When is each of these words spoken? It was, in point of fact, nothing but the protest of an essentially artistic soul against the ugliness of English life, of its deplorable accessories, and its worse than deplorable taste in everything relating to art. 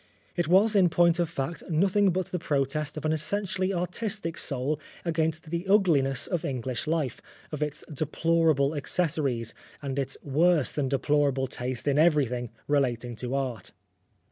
It 0.35 0.47
was, 0.47 0.75
in 0.75 0.89
point 0.89 1.19
of 1.19 1.29
fact, 1.29 1.61
nothing 1.69 2.09
but 2.09 2.25
the 2.31 2.39
protest 2.39 2.97
of 2.97 3.05
an 3.05 3.11
essentially 3.13 3.71
artistic 3.71 4.35
soul 4.35 4.79
against 5.05 5.51
the 5.51 5.67
ugliness 5.69 6.25
of 6.25 6.43
English 6.43 6.87
life, 6.87 7.21
of 7.51 7.61
its 7.61 7.83
deplorable 7.93 8.73
accessories, 8.73 9.53
and 9.79 9.99
its 9.99 10.17
worse 10.23 10.71
than 10.71 10.89
deplorable 10.89 11.45
taste 11.45 11.87
in 11.87 11.99
everything 11.99 12.49
relating 12.67 13.15
to 13.17 13.35
art. 13.35 13.73